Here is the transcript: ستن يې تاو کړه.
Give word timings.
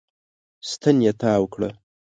ستن 0.69 0.97
يې 1.05 1.11
تاو 1.21 1.43
کړه. 1.53 1.69